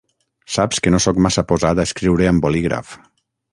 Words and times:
Saps 0.53 0.81
que 0.85 0.93
no 0.95 1.01
sóc 1.05 1.19
massa 1.27 1.45
posat 1.53 1.83
a 1.83 1.87
escriure 1.91 2.33
amb 2.33 2.47
bolígraf. 2.47 2.99